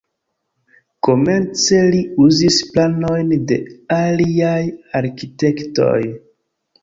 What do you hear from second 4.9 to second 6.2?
arkitektoj.